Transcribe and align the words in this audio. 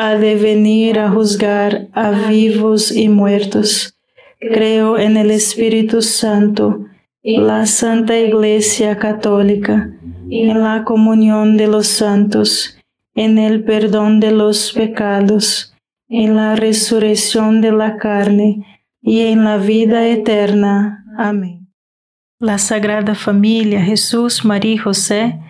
ha 0.00 0.14
de 0.14 0.36
venir 0.36 1.00
a 1.00 1.10
juzgar 1.10 1.88
a 1.92 2.10
vivos 2.28 2.92
y 2.92 3.08
muertos. 3.08 3.98
Creo 4.38 4.96
en 4.96 5.16
el 5.16 5.32
Espíritu 5.32 6.02
Santo, 6.02 6.86
la 7.24 7.66
Santa 7.66 8.16
Iglesia 8.16 8.96
Católica, 8.96 9.90
en 10.30 10.62
la 10.62 10.84
comunión 10.84 11.56
de 11.56 11.66
los 11.66 11.88
santos, 11.88 12.78
en 13.16 13.38
el 13.38 13.64
perdón 13.64 14.20
de 14.20 14.30
los 14.30 14.72
pecados, 14.72 15.74
en 16.08 16.36
la 16.36 16.54
resurrección 16.54 17.60
de 17.60 17.72
la 17.72 17.96
carne 17.96 18.64
y 19.02 19.22
en 19.22 19.42
la 19.42 19.56
vida 19.56 20.06
eterna. 20.06 21.04
Amén. 21.18 21.72
La 22.38 22.58
Sagrada 22.58 23.16
Familia, 23.16 23.82
Jesús, 23.82 24.44
María 24.44 24.80
José, 24.80 25.40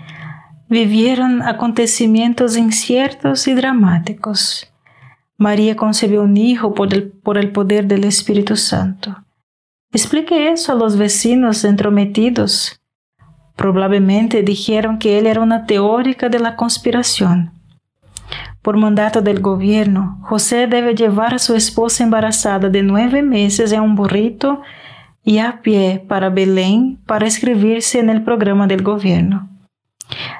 vivieron 0.68 1.42
acontecimientos 1.42 2.56
inciertos 2.56 3.48
y 3.48 3.54
dramáticos. 3.54 4.70
María 5.36 5.76
concebió 5.76 6.22
un 6.22 6.36
hijo 6.36 6.74
por 6.74 6.92
el, 6.92 7.10
por 7.10 7.38
el 7.38 7.52
poder 7.52 7.86
del 7.86 8.04
Espíritu 8.04 8.56
Santo. 8.56 9.16
Explique 9.92 10.50
eso 10.50 10.72
a 10.72 10.74
los 10.74 10.98
vecinos 10.98 11.64
entrometidos. 11.64 12.80
Probablemente 13.56 14.42
dijeron 14.42 14.98
que 14.98 15.18
él 15.18 15.26
era 15.26 15.40
una 15.40 15.64
teórica 15.64 16.28
de 16.28 16.38
la 16.38 16.56
conspiración. 16.56 17.52
Por 18.60 18.76
mandato 18.76 19.22
del 19.22 19.40
gobierno, 19.40 20.18
José 20.22 20.66
debe 20.66 20.94
llevar 20.94 21.32
a 21.34 21.38
su 21.38 21.54
esposa 21.54 22.04
embarazada 22.04 22.68
de 22.68 22.82
nueve 22.82 23.22
meses 23.22 23.72
en 23.72 23.80
un 23.80 23.94
burrito 23.94 24.60
y 25.24 25.38
a 25.38 25.62
pie 25.62 26.04
para 26.06 26.28
Belén 26.28 26.98
para 27.06 27.26
inscribirse 27.26 27.98
en 27.98 28.10
el 28.10 28.22
programa 28.22 28.66
del 28.66 28.82
gobierno. 28.82 29.48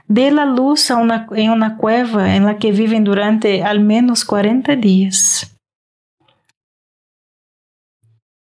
Dê 0.07 0.31
la 0.31 0.47
luz 0.47 0.91
una, 0.91 1.77
cueva 1.77 2.35
en 2.35 2.47
la 2.47 2.59
que 2.59 2.73
viven 2.73 3.05
durante 3.05 3.63
al 3.63 3.81
menos 3.81 4.25
40 4.25 4.77
días. 4.77 5.55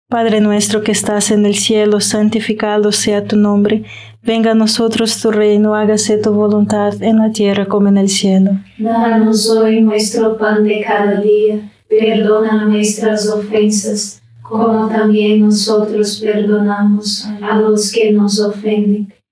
Padre 0.09 0.41
nuestro 0.41 0.81
que 0.81 0.91
estás 0.91 1.29
en 1.29 1.45
el 1.45 1.53
cielo, 1.55 1.99
santificado 1.99 2.91
sea 2.91 3.25
tu 3.25 3.35
nombre. 3.35 3.83
Venga 4.23 4.51
a 4.51 4.55
nosotros 4.55 5.21
tu 5.21 5.29
reino, 5.29 5.75
hágase 5.75 6.17
tu 6.17 6.31
voluntad 6.33 7.03
en 7.03 7.17
la 7.19 7.31
tierra 7.31 7.67
como 7.67 7.89
en 7.89 7.97
el 7.97 8.09
cielo. 8.09 8.51
Danos 8.79 9.47
hoy 9.49 9.81
nuestro 9.81 10.35
pan 10.37 10.63
de 10.63 10.81
cada 10.81 11.21
día. 11.21 11.69
Perdona 11.87 12.65
nuestras 12.65 13.27
ofensas, 13.27 14.21
como 14.41 14.87
también 14.87 15.41
nosotros 15.41 16.19
perdonamos 16.23 17.27
a 17.41 17.59
los 17.59 17.91
que 17.91 18.11
nos 18.11 18.39
ofenden 18.39 19.13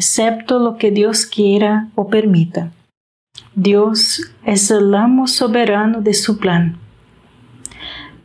excepto 0.00 0.58
lo 0.58 0.78
que 0.78 0.90
Dios 0.90 1.26
quiera 1.26 1.88
o 1.94 2.08
permita. 2.08 2.72
Dios 3.54 4.32
es 4.46 4.70
el 4.70 4.94
amo 4.94 5.26
soberano 5.26 6.00
de 6.00 6.14
su 6.14 6.38
plan. 6.38 6.78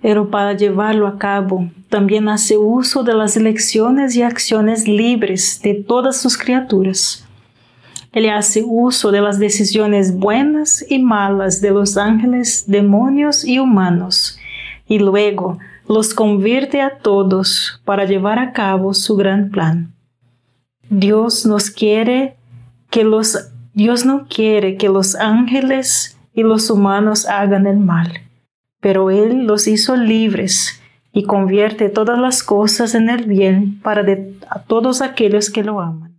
Pero 0.01 0.31
para 0.31 0.54
llevarlo 0.54 1.06
a 1.06 1.18
cabo, 1.18 1.69
también 1.89 2.30
hace 2.30 2.56
uso 2.56 3.04
de 3.04 3.13
las 3.13 3.36
elecciones 3.36 4.16
y 4.16 4.22
acciones 4.22 4.88
libres 4.88 5.60
de 5.62 5.74
todas 5.74 6.16
sus 6.22 6.38
criaturas. 6.38 7.27
Él 8.13 8.30
hace 8.30 8.63
uso 8.66 9.12
de 9.12 9.19
las 9.19 9.38
decisiones 9.38 10.16
buenas 10.16 10.86
y 10.89 11.00
malas 11.00 11.60
de 11.60 11.72
los 11.72 11.98
ángeles, 11.98 12.63
demonios 12.68 13.44
y 13.44 13.60
humanos, 13.60 14.39
y 14.88 15.00
luego 15.00 15.60
los 15.89 16.13
convierte 16.13 16.80
a 16.80 17.00
todos 17.00 17.81
para 17.83 18.06
llevar 18.06 18.39
a 18.39 18.54
cabo 18.54 18.94
su 18.94 19.18
gran 19.18 19.50
plan. 19.50 19.94
Dios 21.00 21.45
nos 21.45 21.71
quiere 21.71 22.38
que 22.89 23.03
los 23.03 23.51
Dios 23.74 24.06
no 24.06 24.27
quiere 24.30 24.77
que 24.77 24.88
los 24.88 25.15
ángeles 25.15 26.18
y 26.33 26.44
los 26.44 26.69
humanos 26.69 27.25
hagan 27.25 27.68
el 27.68 27.80
mal, 27.80 28.13
pero 28.80 29.12
Él 29.12 29.45
los 29.45 29.68
hizo 29.68 29.97
libres 29.97 30.81
y 31.12 31.24
convierte 31.24 31.89
todas 31.89 32.18
las 32.18 32.44
cosas 32.44 32.95
en 32.95 33.09
el 33.09 33.25
bien 33.25 33.81
para 33.81 34.06
todos 34.68 35.01
aquellos 35.01 35.50
que 35.50 35.65
lo 35.65 35.81
aman. 35.81 36.15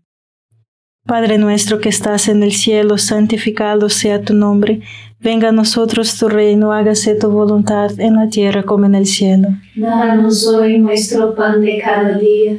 Padre 1.06 1.38
nuestro 1.38 1.79
que 1.79 1.88
estás 1.88 2.29
en 2.29 2.43
el 2.43 2.52
cielo, 2.52 2.99
santificado 2.99 3.88
sea 3.88 4.20
tu 4.20 4.34
nombre, 4.34 4.82
venga 5.20 5.49
a 5.49 5.52
nosotros 5.52 6.19
tu 6.19 6.29
reino, 6.29 6.72
hágase 6.72 7.14
tu 7.14 7.31
voluntad 7.31 7.99
en 7.99 8.17
la 8.17 8.29
tierra 8.29 8.62
como 8.64 8.84
en 8.84 8.94
el 8.94 9.06
cielo. 9.06 9.49
Danos 9.75 10.46
hoy 10.46 10.79
nuestro 10.79 11.34
pan 11.34 11.62
de 11.62 11.81
cada 11.82 12.19
día 12.19 12.58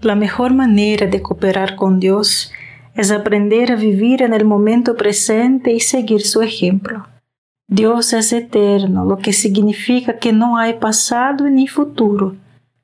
La 0.00 0.14
mejor 0.14 0.54
manera 0.54 1.06
de 1.06 1.20
cooperar 1.22 1.74
con 1.74 1.98
Dios 1.98 2.52
es 2.94 3.10
aprender 3.10 3.72
a 3.72 3.76
vivir 3.76 4.22
en 4.22 4.32
el 4.32 4.44
momento 4.44 4.96
presente 4.96 5.72
y 5.72 5.80
seguir 5.80 6.22
su 6.22 6.40
ejemplo. 6.40 7.06
Dios 7.66 8.12
es 8.12 8.32
eterno, 8.32 9.04
lo 9.04 9.18
que 9.18 9.32
significa 9.32 10.18
que 10.18 10.32
no 10.32 10.56
hay 10.56 10.74
pasado 10.74 11.48
ni 11.50 11.66
futuro, 11.66 12.36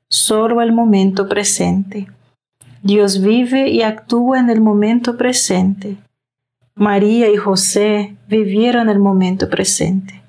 solo 0.09 0.61
el 0.61 0.73
momento 0.73 1.27
presente. 1.27 2.07
Dios 2.83 3.21
vive 3.21 3.69
y 3.69 3.81
actúa 3.81 4.39
en 4.39 4.49
el 4.49 4.61
momento 4.61 5.17
presente. 5.17 5.97
María 6.75 7.31
y 7.31 7.37
José 7.37 8.15
vivieron 8.27 8.89
el 8.89 8.99
momento 8.99 9.49
presente. 9.49 10.21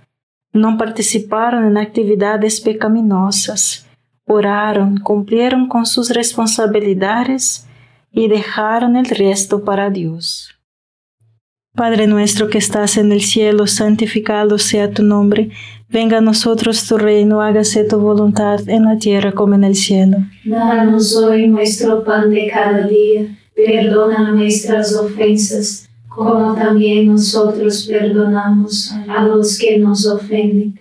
No 0.53 0.79
participaron 0.79 1.67
en 1.67 1.77
actividades 1.77 2.61
pecaminosas. 2.61 3.86
Oraron, 4.27 4.99
cumplieron 4.99 5.69
con 5.69 5.87
sus 5.87 6.11
responsabilidades 6.11 7.67
y 8.13 8.29
dejaron 8.29 8.97
el 8.97 9.07
resto 9.07 9.65
para 9.65 9.91
Dios. 9.91 10.51
Padre 11.75 12.07
nuestro 12.07 12.49
que 12.49 12.59
estás 12.59 12.97
en 12.97 13.13
el 13.13 13.21
cielo, 13.21 13.67
santificado 13.67 14.59
sea 14.59 14.91
tu 14.91 15.03
nombre. 15.03 15.51
Venga 15.89 16.19
a 16.19 16.23
nosotros 16.23 16.87
tu 16.87 16.97
reino, 16.99 17.43
hágase 17.43 17.85
tu 17.85 17.99
voluntad 17.99 18.69
en 18.69 18.85
la 18.85 18.99
tierra 18.99 19.33
como 19.33 19.55
en 19.55 19.65
el 19.65 19.77
cielo. 19.77 20.19
Danos 20.45 21.15
hoy 21.17 21.49
nuestro 21.49 22.03
pan 22.03 22.31
de 22.31 22.49
cada 22.49 22.87
día. 22.87 23.39
Perdona 23.55 24.33
nuestras 24.33 24.95
ofensas 24.95 25.87
como 26.17 26.55
también 26.55 27.09
nosotros 27.09 27.87
perdonamos 27.87 28.91
a 29.07 29.23
los 29.25 29.59
que 29.59 29.79
nos 29.79 30.07
ofenden, 30.07 30.81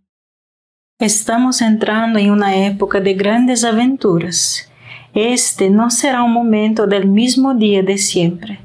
Estamos 1.01 1.63
entrando 1.63 2.19
en 2.19 2.29
una 2.29 2.55
época 2.67 2.99
de 2.99 3.15
grandes 3.15 3.63
aventuras. 3.63 4.69
Este 5.15 5.71
no 5.71 5.89
será 5.89 6.21
un 6.21 6.31
momento 6.31 6.85
del 6.85 7.07
mismo 7.07 7.55
día 7.55 7.81
de 7.81 7.97
siempre, 7.97 8.59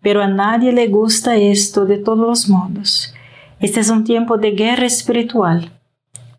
pero 0.00 0.22
a 0.22 0.26
nadie 0.26 0.72
le 0.72 0.86
gusta 0.86 1.36
esto 1.36 1.84
de 1.84 1.98
todos 1.98 2.26
los 2.26 2.48
modos. 2.48 3.12
Este 3.60 3.80
es 3.80 3.90
un 3.90 4.02
tiempo 4.02 4.38
de 4.38 4.52
guerra 4.52 4.86
espiritual. 4.86 5.72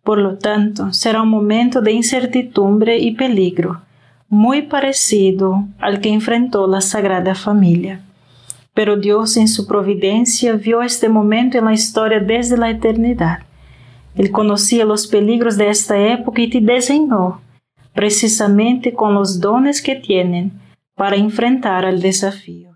Por 0.04 0.18
lo 0.18 0.40
tanto, 0.40 0.92
será 0.94 1.22
un 1.22 1.30
momento 1.30 1.80
de 1.80 1.92
incertidumbre 1.92 2.98
y 2.98 3.12
peligro, 3.12 3.82
muy 4.28 4.64
parecido 4.64 5.66
al 5.78 6.02
que 6.02 6.10
enfrentó 6.10 6.66
la 6.66 6.82
Sagrada 6.82 7.36
Familia. 7.36 8.02
Pero 8.74 8.98
Dios 8.98 9.38
en 9.38 9.48
su 9.48 9.68
providencia 9.68 10.54
vio 10.54 10.82
este 10.82 11.08
momento 11.08 11.60
en 11.60 11.66
la 11.66 11.74
historia 11.74 12.20
desde 12.20 12.58
la 12.58 12.72
eternidad 12.72 13.45
Ele 14.18 14.30
conhecia 14.30 14.88
os 14.88 15.06
peligros 15.06 15.58
desta 15.58 15.96
época 15.98 16.42
e 16.42 16.50
te 16.50 16.60
desenhou, 16.60 17.38
precisamente 17.94 18.92
com 18.92 19.18
os 19.18 19.38
dones 19.38 19.82
que 19.82 19.96
tienen 19.96 20.52
para 20.96 21.18
enfrentar 21.18 21.84
el 21.84 22.00
desafío. 22.00 22.70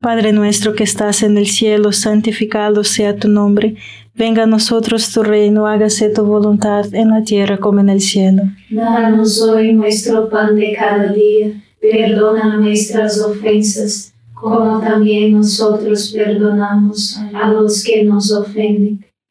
Padre 0.00 0.32
nuestro 0.32 0.74
que 0.74 0.82
estás 0.82 1.22
en 1.22 1.38
el 1.38 1.46
cielo, 1.46 1.92
santificado 1.92 2.82
sea 2.82 3.16
tu 3.16 3.28
nombre. 3.28 3.76
Venga 4.14 4.42
a 4.42 4.46
nosotros 4.46 5.12
tu 5.12 5.22
reino, 5.22 5.66
hágase 5.66 6.08
tu 6.10 6.24
voluntad 6.24 6.92
en 6.92 7.10
la 7.10 7.22
tierra 7.22 7.58
como 7.58 7.78
en 7.80 7.88
el 7.88 8.00
cielo. 8.00 8.42
Danos 8.68 9.40
hoy 9.40 9.72
nuestro 9.72 10.28
pan 10.28 10.56
de 10.56 10.74
cada 10.74 11.12
día. 11.12 11.52
Perdona 11.80 12.56
nuestras 12.56 13.20
ofensas, 13.20 14.12
como 14.34 14.80
también 14.80 15.34
nosotros 15.34 16.12
perdonamos 16.12 17.18
a 17.32 17.52
los 17.52 17.84
que 17.84 18.02
nos 18.04 18.32
ofenden 18.32 19.04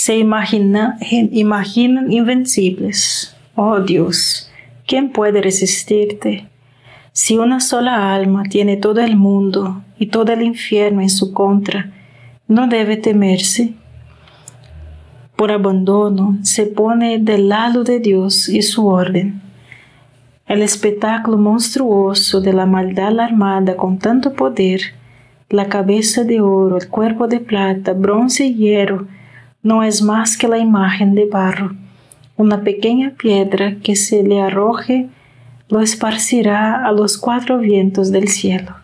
se 0.00 0.16
imagina, 0.16 0.96
imaginan 1.10 2.10
invencibles. 2.10 3.36
Oh 3.54 3.80
Dios, 3.80 4.50
¿quién 4.86 5.10
puede 5.10 5.42
resistirte? 5.42 6.48
Si 7.12 7.36
una 7.36 7.60
sola 7.60 8.14
alma 8.14 8.44
tiene 8.44 8.78
todo 8.78 9.02
el 9.02 9.16
mundo 9.18 9.82
y 9.98 10.06
todo 10.06 10.32
el 10.32 10.40
infierno 10.40 11.02
en 11.02 11.10
su 11.10 11.34
contra, 11.34 11.90
no 12.48 12.66
debe 12.66 12.96
temerse. 12.96 13.74
Por 15.36 15.52
abandono 15.52 16.38
se 16.44 16.64
pone 16.64 17.18
del 17.18 17.50
lado 17.50 17.84
de 17.84 18.00
Dios 18.00 18.48
y 18.48 18.62
su 18.62 18.86
orden. 18.86 19.42
El 20.46 20.62
espectáculo 20.62 21.36
monstruoso 21.36 22.40
de 22.40 22.54
la 22.54 22.64
maldad 22.64 23.20
armada 23.20 23.76
con 23.76 23.98
tanto 23.98 24.32
poder, 24.32 24.80
la 25.50 25.66
cabeza 25.66 26.24
de 26.24 26.40
oro, 26.40 26.78
el 26.78 26.88
cuerpo 26.88 27.28
de 27.28 27.40
plata, 27.40 27.92
bronce 27.92 28.46
y 28.46 28.54
hierro, 28.54 29.06
no 29.62 29.82
es 29.82 30.02
más 30.02 30.36
que 30.36 30.48
la 30.48 30.58
imagen 30.58 31.14
de 31.14 31.26
barro. 31.26 31.74
Una 32.36 32.62
pequeña 32.62 33.10
piedra 33.16 33.76
que 33.82 33.96
se 33.96 34.22
le 34.22 34.40
arroje 34.40 35.08
lo 35.68 35.80
esparcirá 35.80 36.86
a 36.86 36.92
los 36.92 37.16
cuatro 37.18 37.58
vientos 37.58 38.10
del 38.10 38.28
cielo. 38.28 38.74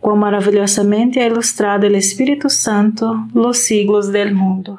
Cuán 0.00 0.20
maravillosamente 0.20 1.22
ha 1.22 1.26
ilustrado 1.26 1.86
el 1.86 1.96
Espíritu 1.96 2.48
Santo 2.48 3.26
los 3.34 3.58
siglos 3.58 4.12
del 4.12 4.34
mundo. 4.34 4.78